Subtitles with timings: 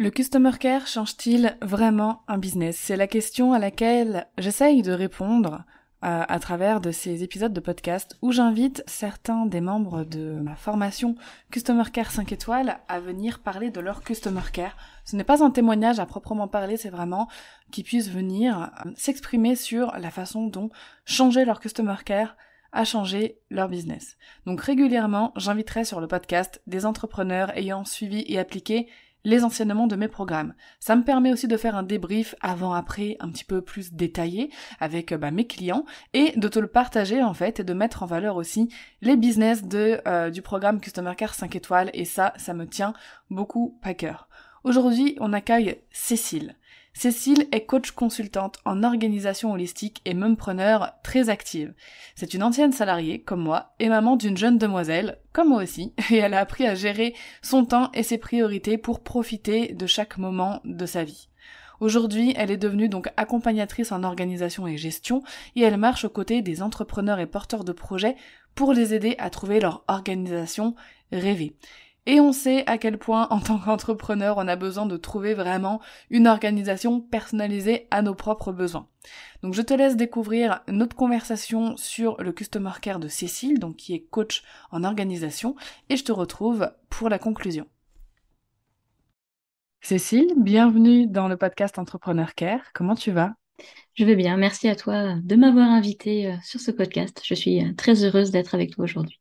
[0.00, 2.78] Le Customer Care change-t-il vraiment un business?
[2.78, 5.64] C'est la question à laquelle j'essaye de répondre
[6.04, 10.54] euh, à travers de ces épisodes de podcast où j'invite certains des membres de ma
[10.54, 11.16] formation
[11.50, 14.76] Customer Care 5 étoiles à venir parler de leur Customer Care.
[15.04, 17.26] Ce n'est pas un témoignage à proprement parler, c'est vraiment
[17.72, 20.70] qu'ils puissent venir euh, s'exprimer sur la façon dont
[21.06, 22.36] changer leur Customer Care
[22.70, 24.16] a changé leur business.
[24.46, 28.88] Donc régulièrement, j'inviterai sur le podcast des entrepreneurs ayant suivi et appliqué
[29.28, 30.54] les enseignements de mes programmes.
[30.80, 35.12] Ça me permet aussi de faire un débrief avant-après un petit peu plus détaillé avec
[35.12, 35.84] bah, mes clients
[36.14, 39.64] et de te le partager en fait et de mettre en valeur aussi les business
[39.64, 42.94] de, euh, du programme Customer Care 5 étoiles et ça, ça me tient
[43.28, 44.30] beaucoup à cœur.
[44.64, 46.56] Aujourd'hui, on accueille Cécile.
[46.98, 51.72] Cécile est coach consultante en organisation holistique et preneur très active.
[52.16, 56.16] C'est une ancienne salariée, comme moi, et maman d'une jeune demoiselle, comme moi aussi, et
[56.16, 60.60] elle a appris à gérer son temps et ses priorités pour profiter de chaque moment
[60.64, 61.28] de sa vie.
[61.78, 65.22] Aujourd'hui, elle est devenue donc accompagnatrice en organisation et gestion
[65.54, 68.16] et elle marche aux côtés des entrepreneurs et porteurs de projets
[68.56, 70.74] pour les aider à trouver leur organisation
[71.12, 71.54] rêvée.
[72.10, 75.78] Et on sait à quel point, en tant qu'entrepreneur, on a besoin de trouver vraiment
[76.08, 78.88] une organisation personnalisée à nos propres besoins.
[79.42, 83.92] Donc je te laisse découvrir notre conversation sur le Customer Care de Cécile, donc qui
[83.92, 85.54] est coach en organisation,
[85.90, 87.66] et je te retrouve pour la conclusion.
[89.82, 92.72] Cécile, bienvenue dans le podcast Entrepreneur Care.
[92.72, 93.34] Comment tu vas?
[93.92, 94.38] Je vais bien.
[94.38, 97.20] Merci à toi de m'avoir invité euh, sur ce podcast.
[97.22, 99.20] Je suis euh, très heureuse d'être avec toi aujourd'hui.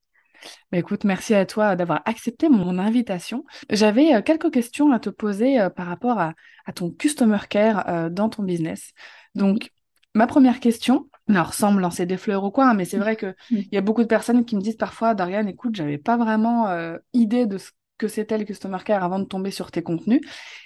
[0.71, 3.45] Bah, écoute, merci à toi d'avoir accepté mon invitation.
[3.69, 6.33] J'avais euh, quelques questions à te poser euh, par rapport à,
[6.75, 8.91] ton customer care euh, dans ton business.
[9.35, 9.71] Donc,
[10.13, 13.15] ma première question, alors sans me lancer des fleurs ou quoi, hein, mais c'est vrai
[13.15, 16.17] qu'il il y a beaucoup de personnes qui me disent parfois, Darian, écoute, j'avais pas
[16.17, 16.67] vraiment
[17.13, 20.21] idée de ce que c'était le customer care avant de tomber sur tes contenus.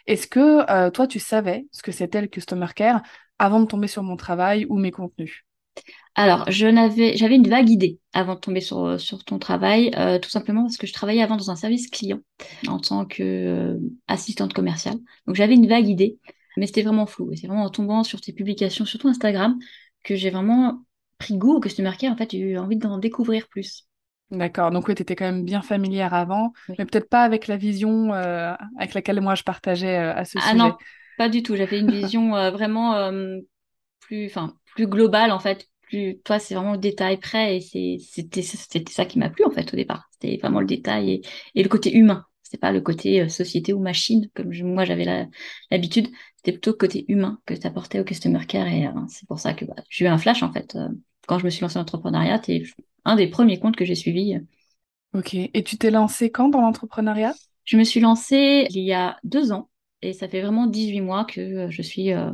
[0.07, 3.01] Est-ce que toi, tu savais ce que c'était le customer care
[3.39, 5.43] avant de tomber sur mon travail ou mes contenus?
[6.15, 10.19] Alors, je n'avais, j'avais une vague idée avant de tomber sur, sur ton travail, euh,
[10.19, 12.19] tout simplement parce que je travaillais avant dans un service client
[12.67, 14.97] en tant qu'assistante euh, commerciale.
[15.25, 16.17] Donc, j'avais une vague idée,
[16.57, 17.31] mais c'était vraiment flou.
[17.31, 19.57] Et c'est vraiment en tombant sur tes publications, surtout Instagram,
[20.03, 20.83] que j'ai vraiment
[21.17, 22.11] pris goût au customer care.
[22.11, 23.87] En fait, j'ai eu envie d'en découvrir plus.
[24.31, 27.57] D'accord, donc oui, tu étais quand même bien familière avant, mais peut-être pas avec la
[27.57, 30.53] vision euh, avec laquelle moi je partageais à ce ah sujet.
[30.53, 30.77] Ah non,
[31.17, 31.57] pas du tout.
[31.57, 33.11] J'avais une vision vraiment
[34.11, 35.69] plus, enfin, plus globale en fait,
[36.25, 39.75] toi, c'est vraiment le détail près et c'était ça qui m'a plu en fait au
[39.77, 40.09] départ.
[40.11, 41.21] C'était vraiment le détail
[41.55, 42.25] et, le côté humain.
[42.43, 45.05] C'était pas le côté euh, société ou machine comme moi j'avais
[45.69, 46.09] l'habitude.
[46.35, 49.39] C'était plutôt le côté humain que tu apportais au customer care et euh, c'est pour
[49.39, 50.89] ça que bah, j'ai eu un flash en fait euh,
[51.27, 52.41] quand je me suis lancée en entrepreneuriat.
[52.45, 52.63] C'est
[53.05, 54.37] un des premiers comptes que j'ai suivi.
[55.13, 55.33] Ok.
[55.35, 57.33] Et tu t'es lancée quand dans l'entrepreneuriat?
[57.63, 59.69] Je me suis lancée il y a deux ans
[60.01, 62.33] et ça fait vraiment 18 mois que je suis à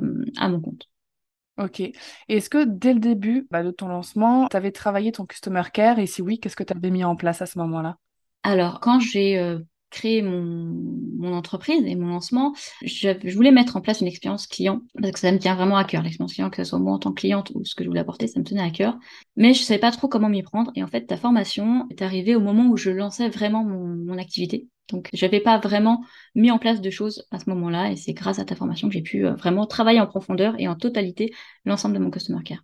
[0.49, 0.87] mon compte.
[1.57, 1.81] Ok.
[2.29, 5.97] Est-ce que dès le début bah, de ton lancement, tu avais travaillé ton customer care?
[5.99, 7.97] Et si oui, qu'est-ce que tu avais mis en place à ce moment-là?
[8.43, 10.43] Alors, quand j'ai euh, créé mon,
[11.17, 12.53] mon, entreprise et mon lancement,
[12.83, 15.83] je, voulais mettre en place une expérience client parce que ça me tient vraiment à
[15.83, 16.03] cœur.
[16.03, 18.01] L'expérience client, que ce soit moi en tant que cliente ou ce que je voulais
[18.01, 18.97] apporter, ça me tenait à cœur.
[19.35, 20.71] Mais je savais pas trop comment m'y prendre.
[20.75, 24.17] Et en fait, ta formation est arrivée au moment où je lançais vraiment mon, mon
[24.17, 24.67] activité.
[24.89, 26.03] Donc, j'avais pas vraiment
[26.35, 28.93] mis en place de choses à ce moment-là, et c'est grâce à ta formation que
[28.93, 31.33] j'ai pu euh, vraiment travailler en profondeur et en totalité
[31.65, 32.63] l'ensemble de mon customer care.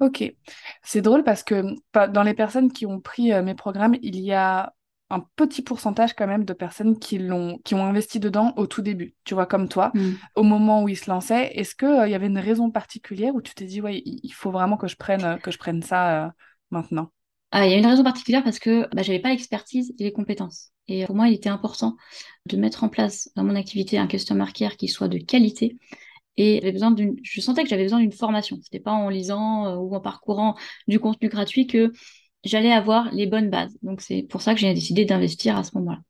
[0.00, 0.24] Ok,
[0.82, 4.32] c'est drôle parce que dans les personnes qui ont pris euh, mes programmes, il y
[4.32, 4.72] a
[5.10, 8.82] un petit pourcentage quand même de personnes qui l'ont qui ont investi dedans au tout
[8.82, 9.14] début.
[9.24, 10.12] Tu vois, comme toi, mm.
[10.36, 13.42] au moment où ils se lançaient, est-ce qu'il euh, y avait une raison particulière où
[13.42, 16.32] tu t'es dit ouais, il faut vraiment que je prenne que je prenne ça
[16.70, 17.10] maintenant?
[17.52, 20.12] Ah, il y a une raison particulière parce que bah, j'avais pas l'expertise et les
[20.12, 20.70] compétences.
[20.86, 21.96] Et pour moi, il était important
[22.46, 25.76] de mettre en place dans mon activité un customer care qui soit de qualité.
[26.36, 28.58] Et besoin d'une, je sentais que j'avais besoin d'une formation.
[28.62, 30.56] C'était pas en lisant euh, ou en parcourant
[30.86, 31.92] du contenu gratuit que
[32.44, 33.76] j'allais avoir les bonnes bases.
[33.82, 36.00] Donc c'est pour ça que j'ai décidé d'investir à ce moment-là.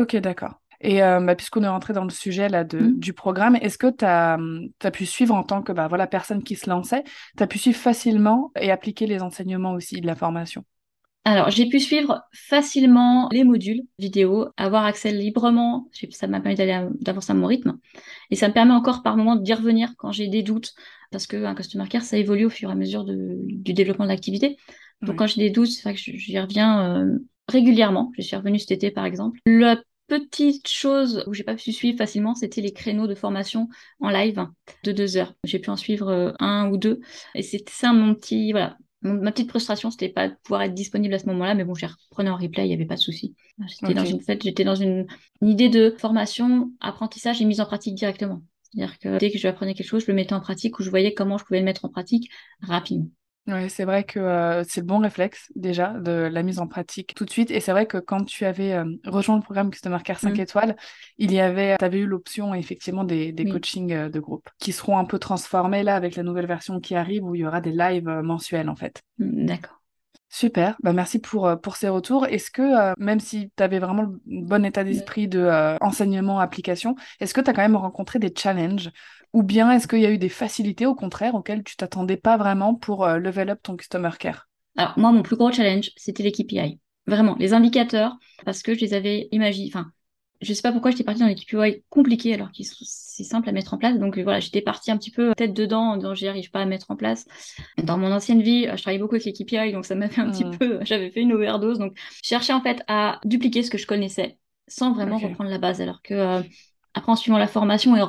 [0.00, 0.60] Ok, d'accord.
[0.80, 2.98] Et euh, bah, puisqu'on est rentré dans le sujet là, de, mmh.
[2.98, 4.38] du programme, est-ce que tu as,
[4.82, 7.02] as, pu suivre en tant que bah, voilà, personne qui se lançait,
[7.36, 10.64] tu as pu suivre facilement et appliquer les enseignements aussi de la formation?
[11.24, 15.88] Alors, j'ai pu suivre facilement les modules vidéo, avoir accès librement.
[16.10, 16.54] Ça m'a permis
[17.00, 17.78] d'avancer à mon rythme.
[18.30, 20.72] Et ça me permet encore par moment d'y revenir quand j'ai des doutes.
[21.10, 24.56] Parce qu'un customer care, ça évolue au fur et à mesure du développement de l'activité.
[25.02, 28.12] Donc, quand j'ai des doutes, c'est vrai que j'y reviens euh, régulièrement.
[28.16, 29.38] Je suis revenue cet été, par exemple.
[29.46, 33.68] La petite chose où j'ai pas pu suivre facilement, c'était les créneaux de formation
[34.00, 34.46] en live
[34.84, 35.34] de deux heures.
[35.44, 37.00] J'ai pu en suivre euh, un ou deux.
[37.34, 41.14] Et c'est ça mon petit, voilà, ma petite frustration, c'était pas de pouvoir être disponible
[41.14, 43.34] à ce moment-là, mais bon, j'ai reprenais en replay, il n'y avait pas de souci.
[43.66, 45.06] J'étais dans une fait, j'étais dans une,
[45.42, 48.42] idée de formation, apprentissage et mise en pratique directement.
[48.62, 50.90] C'est-à-dire que dès que je apprenais quelque chose, je le mettais en pratique ou je
[50.90, 53.08] voyais comment je pouvais le mettre en pratique rapidement.
[53.48, 57.14] Oui, c'est vrai que euh, c'est le bon réflexe déjà de la mise en pratique
[57.14, 57.52] tout de suite.
[57.52, 60.40] Et c'est vrai que quand tu avais euh, rejoint le programme Customer Care 5 mmh.
[60.40, 60.76] étoiles,
[61.18, 64.72] il y avait, tu avais eu l'option effectivement des, des coachings euh, de groupe qui
[64.72, 67.60] seront un peu transformés là avec la nouvelle version qui arrive où il y aura
[67.60, 69.02] des lives mensuels en fait.
[69.18, 69.80] Mmh, d'accord.
[70.28, 72.26] Super, bah merci pour, pour ces retours.
[72.26, 77.32] Est-ce que, même si tu avais vraiment le bon état d'esprit de enseignement, application, est-ce
[77.32, 78.90] que tu as quand même rencontré des challenges
[79.36, 82.38] ou bien est-ce qu'il y a eu des facilités au contraire auxquelles tu t'attendais pas
[82.38, 84.48] vraiment pour euh, level up ton customer care?
[84.78, 86.80] Alors moi, mon plus gros challenge, c'était les KPI.
[87.06, 88.16] Vraiment, les indicateurs,
[88.46, 89.68] parce que je les avais imaginés.
[89.70, 89.92] Enfin,
[90.40, 93.50] je sais pas pourquoi j'étais partie dans des KPI compliqués alors qu'ils sont c'est simple
[93.50, 93.98] à mettre en place.
[93.98, 96.90] Donc voilà, j'étais partie un petit peu tête dedans, donc j'y arrive pas à mettre
[96.90, 97.26] en place.
[97.82, 100.30] Dans mon ancienne vie, je travaillais beaucoup avec les KPI, donc ça m'a fait un
[100.30, 100.56] petit mmh.
[100.56, 101.78] peu, j'avais fait une overdose.
[101.78, 101.92] Donc
[102.22, 105.82] je cherchais en fait à dupliquer ce que je connaissais sans vraiment reprendre la base.
[105.82, 106.42] Alors que euh,
[106.96, 108.06] après, en suivant la formation et en,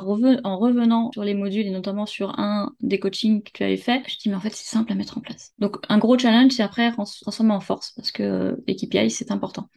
[0.58, 4.16] revenant sur les modules et notamment sur un des coachings que tu avais fait, je
[4.16, 5.52] dis mais en fait c'est simple à mettre en place.
[5.58, 9.68] Donc un gros challenge, c'est après transformer en force parce que euh, KPI c'est important.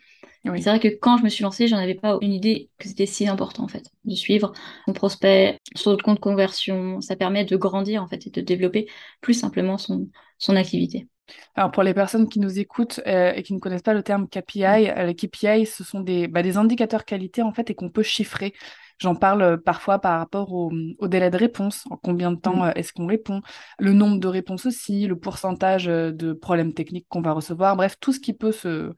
[0.45, 3.05] C'est vrai que quand je me suis lancée, j'en avais pas une idée que c'était
[3.05, 4.53] si important en fait de suivre
[4.85, 7.01] son prospect sur le compte conversion.
[7.01, 8.87] Ça permet de grandir en fait et de développer
[9.19, 11.09] plus simplement son, son activité.
[11.55, 14.27] Alors pour les personnes qui nous écoutent euh, et qui ne connaissent pas le terme
[14.27, 17.89] KPI, euh, les KPI ce sont des, bah, des indicateurs qualité en fait et qu'on
[17.89, 18.53] peut chiffrer.
[19.01, 20.71] J'en parle euh, parfois par rapport au,
[21.07, 22.67] délai de réponse, en combien de temps mm.
[22.67, 23.41] euh, est-ce qu'on répond,
[23.79, 28.13] le nombre de réponses aussi, le pourcentage de problèmes techniques qu'on va recevoir, bref, tout
[28.13, 28.93] ce qui peut se,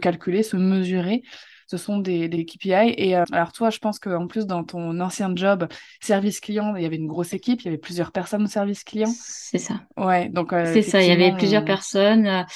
[0.00, 1.22] calculer, se mesurer.
[1.72, 2.94] Ce sont des, des KPI.
[2.96, 5.66] Et alors toi, je pense qu'en plus, dans ton ancien job,
[6.00, 8.84] service client, il y avait une grosse équipe, il y avait plusieurs personnes au service
[8.84, 9.12] client.
[9.14, 9.80] C'est ça.
[9.96, 10.50] Ouais, donc...
[10.50, 12.46] c'est ça, il y avait plusieurs personnes.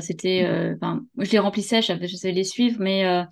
[0.00, 0.74] C'était...
[1.18, 3.24] Je les remplissais, je savais les suivre, mais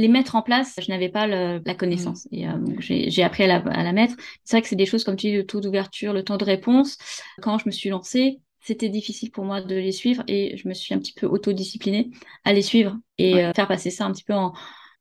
[0.00, 2.26] les mettre en place, je n'avais pas la connaissance.
[2.30, 2.34] Mm.
[2.34, 4.14] Et euh, j'ai appris à la, mettre.
[4.44, 6.44] C'est vrai que c'est des choses comme tu dis, le taux d'ouverture, le temps de
[6.44, 6.98] réponse.
[7.42, 10.74] Quand je me suis lancée, c'était difficile pour moi de les suivre et je me
[10.74, 12.10] suis un petit peu autodisciplinée
[12.44, 14.52] à les suivre et euh, faire passer ça un petit peu en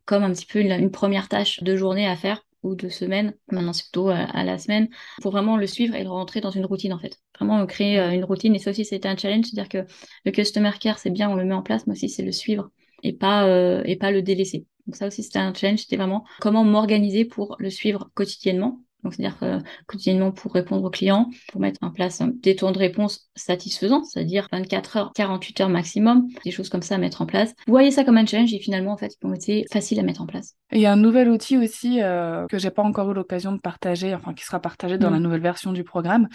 [0.06, 3.74] comme un petit peu une, première tâche de journée à faire ou de semaine, maintenant
[3.74, 4.90] c'est plutôt à, la semaine,
[5.22, 7.18] pour vraiment le suivre et le rentrer dans une routine en fait.
[7.40, 9.92] Vraiment créer euh, une routine et ça aussi c'était un challenge, c'est-à-dire que
[10.26, 12.72] le customer care c'est bien, on le met en place, mais aussi c'est le suivre
[13.04, 13.48] et pas
[13.86, 14.66] et pas le délaisser.
[14.90, 18.82] Donc ça aussi, c'était un challenge, c'était vraiment comment m'organiser pour le suivre quotidiennement.
[19.04, 23.30] Donc, c'est-à-dire quotidiennement pour répondre aux clients, pour mettre en place des temps de réponse
[23.36, 27.54] satisfaisants, c'est-à-dire 24 heures, 48 heures maximum, des choses comme ça à mettre en place.
[27.66, 30.04] Vous voyez ça comme un challenge et finalement, en fait, ils ont été faciles à
[30.04, 30.56] mettre en place.
[30.72, 33.60] il y a un nouvel outil aussi euh, que j'ai pas encore eu l'occasion de
[33.60, 35.24] partager, enfin qui sera partagé dans la mm.
[35.24, 36.28] nouvelle version du programme,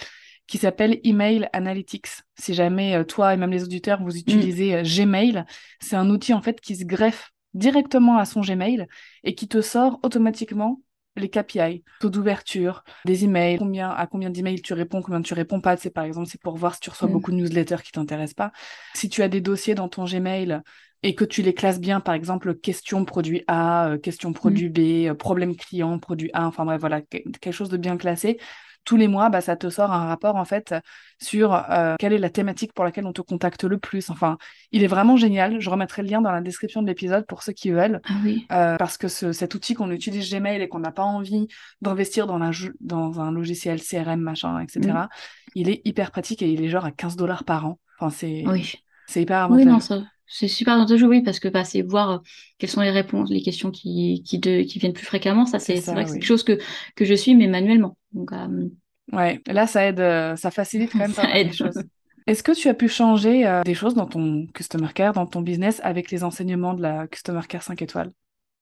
[0.46, 2.08] qui s'appelle Email Analytics.
[2.38, 5.44] Si jamais euh, toi et même les auditeurs vous utilisez euh, Gmail,
[5.80, 8.86] c'est un outil en fait qui se greffe directement à son Gmail
[9.22, 10.80] et qui te sort automatiquement
[11.16, 15.60] les KPI, taux d'ouverture, des emails, combien, à combien d'emails tu réponds, combien tu réponds
[15.60, 15.76] pas.
[15.76, 17.12] C'est par exemple, c'est pour voir si tu reçois mm.
[17.12, 18.52] beaucoup de newsletters qui t'intéressent pas.
[18.94, 20.60] Si tu as des dossiers dans ton Gmail
[21.02, 24.72] et que tu les classes bien, par exemple, question produit A, euh, question produit mm.
[24.72, 24.78] B,
[25.08, 28.38] euh, problème client, produit A, enfin bref, voilà, quelque chose de bien classé,
[28.84, 30.74] tous les mois, bah, ça te sort un rapport en fait
[31.20, 34.10] sur euh, quelle est la thématique pour laquelle on te contacte le plus.
[34.10, 34.36] Enfin,
[34.72, 35.60] il est vraiment génial.
[35.60, 38.00] Je remettrai le lien dans la description de l'épisode pour ceux qui veulent.
[38.04, 38.46] Ah oui.
[38.52, 41.48] Euh, parce que cet outil qu'on utilise Gmail et qu'on n'a pas envie
[41.80, 42.38] d'investir dans,
[42.80, 45.08] dans un logiciel CRM, machin, etc.,
[45.54, 47.78] il est hyper pratique et il est genre à 15 dollars par an.
[47.98, 48.74] Enfin, c'est oui.
[49.06, 49.68] c'est hyper avantageux.
[49.68, 52.18] Oui, non, ça, c'est super avantageux, oui, parce que bah, c'est voir euh,
[52.58, 55.46] quelles sont les réponses, les questions qui, qui, de, qui viennent plus fréquemment.
[55.46, 56.58] Ça, c'est vrai que c'est quelque chose que,
[56.96, 57.96] que je suis, mais manuellement.
[58.12, 58.68] Donc, euh,
[59.12, 61.78] Ouais, là, ça aide, euh, ça facilite quand même pas mal choses.
[62.26, 65.80] Est-ce que tu as pu changer des choses dans ton Customer Care, dans ton business,
[65.84, 68.12] avec les enseignements de la Customer Care 5 étoiles?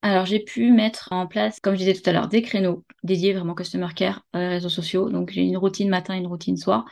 [0.04, 3.35] Alors, j'ai pu mettre en place, comme je disais tout à l'heure, des créneaux dédiés
[3.35, 5.11] vraiment Customer Care, euh, réseaux sociaux.
[5.11, 6.87] Donc, j'ai une routine matin, une routine soir,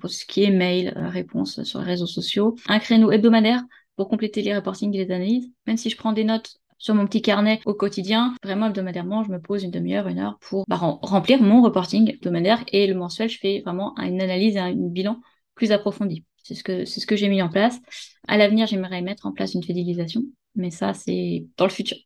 [0.00, 2.56] pour ce qui est mail, réponse sur les réseaux sociaux.
[2.66, 3.62] Un créneau hebdomadaire
[3.96, 5.50] pour compléter les reportings et les analyses.
[5.66, 9.30] Même si je prends des notes sur mon petit carnet au quotidien, vraiment hebdomadairement, je
[9.30, 13.28] me pose une demi-heure, une heure pour bah, remplir mon reporting hebdomadaire et le mensuel,
[13.30, 15.20] je fais vraiment une analyse et un bilan
[15.54, 17.80] plus approfondi C'est ce que, c'est ce que j'ai mis en place.
[18.28, 20.22] À l'avenir, j'aimerais mettre en place une fidélisation,
[20.54, 21.96] mais ça, c'est dans le futur.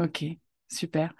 [0.00, 0.24] Ok,
[0.68, 1.14] super.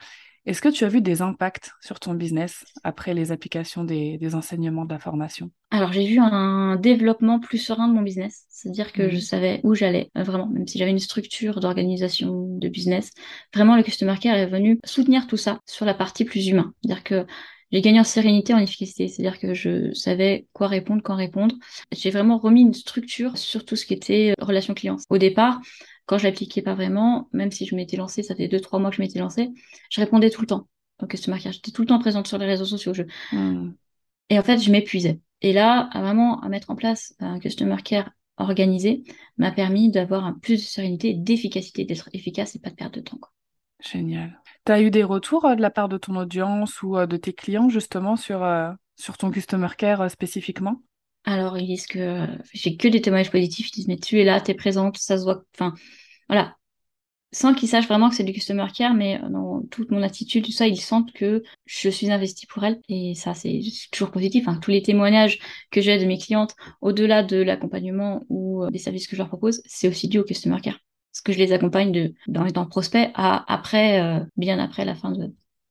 [0.47, 4.85] Est-ce que tu as vu des impacts sur ton business après les applications des, enseignements
[4.85, 5.51] de la formation?
[5.73, 9.21] Alors j'ai vu un développement plus serein de mon business, c'est-à-dire que je mhm.
[9.21, 13.11] savais où j'allais, euh, vraiment, même si j'avais une structure d'organisation de business,
[13.53, 16.73] vraiment le Customer Care est venu soutenir tout ça sur la partie plus humain.
[16.83, 17.27] C'est-à-dire que
[17.73, 21.57] j'ai gagné en sérénité, en efficacité, c'est-à-dire que je savais quoi répondre, quand répondre.
[21.91, 24.97] J'ai vraiment remis une structure sur tout ce qui était euh, relation client.
[25.11, 25.61] Au départ,
[26.07, 28.91] quand je l'appliquais pas vraiment, même si je m'étais lancée, ça fait deux, trois mois
[28.91, 29.51] que je m'étais lancée,
[29.91, 30.69] je répondais tout le temps
[31.03, 31.53] au customer care.
[31.53, 32.95] J'étais tout le temps présente sur les réseaux sociaux.
[32.95, 33.03] Je...
[33.33, 33.75] Hmm.
[34.31, 35.21] Et en fait, je m'épuisais.
[35.43, 39.05] Et là, à vraiment à mettre en place un customer care organisé
[39.39, 42.97] m'a permis d'avoir un plus de sérénité et d'efficacité, d'être efficace et pas de perdre
[42.97, 43.21] de temps.
[43.81, 44.41] Génial.
[44.65, 47.17] Tu as eu des retours euh, de la part de ton audience ou euh, de
[47.17, 50.83] tes clients justement sur, euh, sur ton customer care spécifiquement?
[51.27, 53.69] Alors, ils disent que j'ai que des témoignages positifs.
[53.71, 55.43] Ils disent, mais tu es là, tu es présente, ça se voit.
[55.55, 55.75] Enfin,
[56.29, 56.57] voilà.
[57.33, 60.53] Sans qu'ils sachent vraiment que c'est du customer care, mais dans toute mon attitude, tout
[60.53, 62.81] ça, ils sentent que je suis investie pour elles.
[62.89, 64.47] Et ça, c'est toujours positif.
[64.47, 64.59] Hein.
[64.63, 65.41] Tous les témoignages
[65.73, 69.61] que j'ai de mes clientes, au-delà de l'accompagnement ou des services que je leur propose,
[69.67, 70.79] c'est aussi dû au customer care.
[71.13, 74.85] Parce que je les accompagne de, dans les temps prospects à après, euh, bien après
[74.85, 75.13] la fin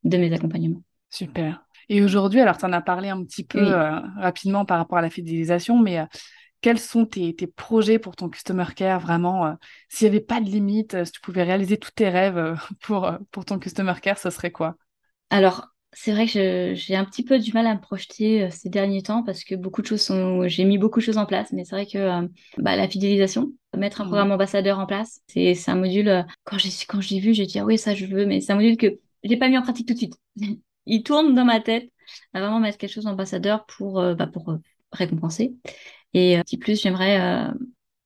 [0.04, 0.84] de mes accompagnements.
[1.10, 1.65] Super.
[1.90, 5.02] Et aujourd'hui, alors tu en as parlé un petit peu euh, rapidement par rapport à
[5.02, 6.06] la fidélisation, mais euh,
[6.62, 9.54] quels sont tes, projets pour ton Customer Care vraiment euh,
[9.90, 13.46] S'il n'y avait pas de limite, si tu pouvais réaliser tous tes rêves pour, pour
[13.46, 14.76] ton Customer Care, ce serait quoi?
[15.30, 19.02] Alors, c'est vrai que j'ai un petit peu du mal à me projeter ces derniers
[19.02, 20.46] temps parce que beaucoup de choses sont.
[20.46, 22.28] J'ai mis beaucoup de choses en place, mais c'est vrai que
[22.58, 24.08] bah, la fidélisation, mettre un mmh.
[24.08, 26.26] programme ambassadeur en place, c'est un module.
[26.44, 28.56] quand j'ai quand j'ai vu, j'ai dit ah oui ça je veux, mais c'est un
[28.56, 30.18] module que j'ai pas mis en pratique tout de suite.
[30.86, 31.92] il tourne dans ma tête
[32.34, 34.58] à vraiment mettre quelque chose d'ambassadeur pour, euh, bah, pour euh,
[34.92, 35.56] récompenser.
[36.14, 37.18] Et euh, petit plus, j'aimerais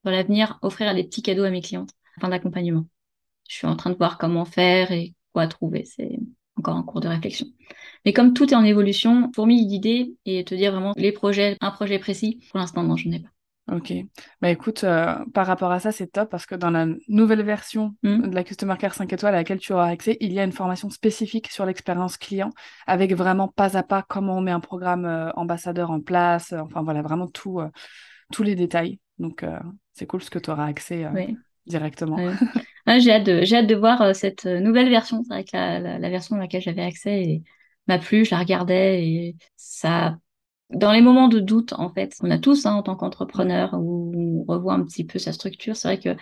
[0.03, 2.86] dans l'avenir offrir des petits cadeaux à mes clientes afin d'accompagnement.
[3.48, 5.86] Je suis en train de voir comment faire et quoi trouver.
[5.86, 6.19] C'est
[6.55, 7.48] encore en cours de réflexion.
[8.05, 11.71] Mais comme tout est en évolution, fourmille d'idées et te dire vraiment les projets, un
[11.71, 13.29] projet précis, pour l'instant, non, je n'ai pas.
[13.71, 13.93] Ok.
[14.41, 17.95] Bah écoute, euh, par rapport à ça, c'est top parce que dans la nouvelle version
[18.03, 18.29] hmm.
[18.29, 20.51] de la Customer Care 5 étoiles à laquelle tu auras accès, il y a une
[20.51, 22.49] formation spécifique sur l'expérience client
[22.88, 26.53] avec vraiment pas à pas comment on met un programme euh, ambassadeur en place.
[26.53, 27.61] Euh, enfin voilà, vraiment tout,
[28.31, 28.99] tous les détails.
[29.19, 29.45] Donc
[29.93, 31.05] c'est cool ce que tu auras accès
[31.67, 32.17] directement.
[32.88, 35.23] j'ai hâte, de, hâte de voir cette nouvelle version.
[35.23, 37.41] C'est vrai que la, la, version à laquelle j'avais accès
[37.88, 40.17] m'a plu, je la regardais et ça
[40.69, 44.13] dans les moments de doute, en fait, on a tous hein, en tant qu'entrepreneur où
[44.15, 45.75] on revoit un petit peu sa structure.
[45.75, 46.15] C'est vrai que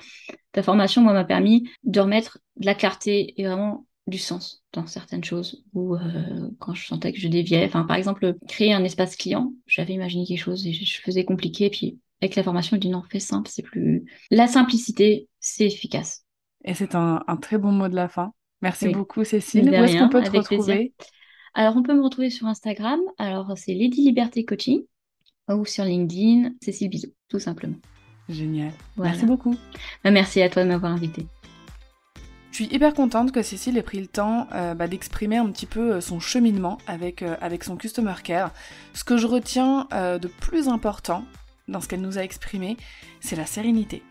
[0.53, 4.87] ta formation, moi, m'a permis de remettre de la clarté et vraiment du sens dans
[4.87, 7.65] certaines choses ou euh, quand je sentais que je déviais.
[7.65, 11.69] Enfin, par exemple, créer un espace client, j'avais imaginé quelque chose et je faisais compliqué.
[11.69, 14.05] Puis avec la formation, je dis non, fais simple, c'est plus.
[14.31, 16.23] La simplicité, c'est efficace.
[16.63, 18.33] Et c'est un, très bon mot de la fin.
[18.61, 19.69] Merci beaucoup, Cécile.
[19.69, 20.93] Où est-ce qu'on peut te retrouver?
[21.57, 22.99] Alors, on peut me retrouver sur Instagram.
[23.17, 24.83] Alors, c'est Lady Liberté Coaching
[25.49, 27.77] ou sur LinkedIn, Cécile Bizot, tout simplement.
[28.29, 28.71] Génial.
[28.95, 29.55] Merci beaucoup.
[30.03, 31.25] Bah, merci à toi de m'avoir invité.
[32.51, 35.65] Je suis hyper contente que Cécile ait pris le temps euh, bah, d'exprimer un petit
[35.65, 38.53] peu euh, son cheminement avec, euh, avec son Customer Care.
[38.93, 41.25] Ce que je retiens de plus important
[41.67, 42.77] dans ce qu'elle nous a exprimé,
[43.19, 44.03] c'est la sérénité,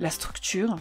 [0.00, 0.76] la structure,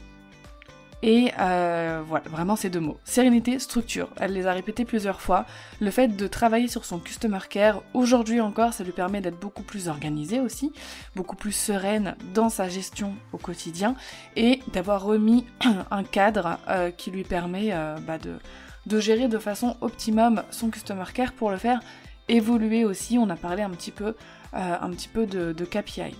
[1.04, 2.98] et euh, voilà, vraiment ces deux mots.
[3.04, 4.10] Sérénité, structure.
[4.18, 5.46] Elle les a répétés plusieurs fois.
[5.80, 9.63] Le fait de travailler sur son customer care, aujourd'hui encore, ça lui permet d'être beaucoup
[9.63, 10.72] plus organisée aussi,
[11.16, 13.96] beaucoup plus sereine dans sa gestion au quotidien
[14.36, 15.46] et d'avoir remis
[15.92, 21.06] un cadre euh, qui lui permet euh, bah, de, gérer de façon optimum son customer
[21.13, 21.80] care pour le faire
[22.27, 23.18] évoluer aussi.
[23.20, 24.16] On a parlé un petit peu,
[24.54, 26.16] de KPI.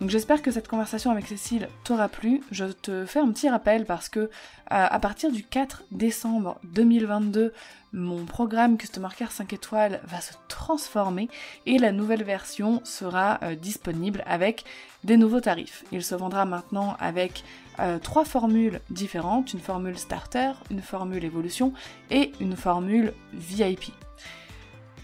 [0.00, 2.42] Donc j'espère que cette conversation avec Cécile t'aura plu.
[2.50, 4.28] Je te fais un petit rappel parce que euh,
[4.68, 7.52] à partir du 4 décembre 2022,
[7.92, 11.28] mon programme Customer Care 5 étoiles va se transformer
[11.64, 14.64] et la nouvelle version sera euh, disponible avec
[15.04, 15.84] des nouveaux tarifs.
[15.92, 17.44] Il se vendra maintenant avec
[17.78, 21.72] euh, trois formules différentes, une formule starter, une formule évolution
[22.10, 23.92] et une formule VIP.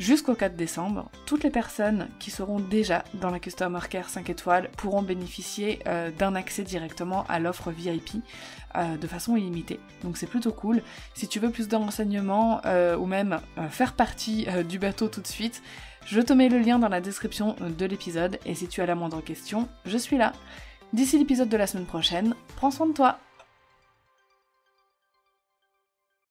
[0.00, 4.70] Jusqu'au 4 décembre, toutes les personnes qui seront déjà dans la Customer Care 5 étoiles
[4.78, 8.12] pourront bénéficier euh, d'un accès directement à l'offre VIP
[8.76, 9.78] euh, de façon illimitée.
[10.02, 10.80] Donc c'est plutôt cool.
[11.12, 15.26] Si tu veux plus de renseignements euh, ou même faire partie du bateau tout de
[15.26, 15.62] suite,
[16.06, 18.94] je te mets le lien dans la description de l'épisode et si tu as la
[18.94, 20.32] moindre question, je suis là.
[20.94, 23.18] D'ici l'épisode de la semaine prochaine, prends soin de toi